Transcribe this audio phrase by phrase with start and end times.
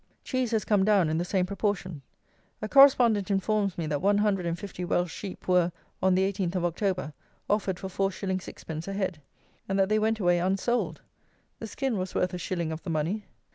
[0.23, 2.01] Cheese has come down in the same proportion.
[2.59, 6.55] A correspondent informs me that one hundred and fifty Welsh Sheep were, on the 18th
[6.55, 7.13] of October,
[7.47, 8.27] offered for 4_s._
[8.65, 9.21] 6_d_, a head,
[9.69, 11.01] and that they went away unsold!
[11.59, 13.27] The skin was worth a shilling of the money!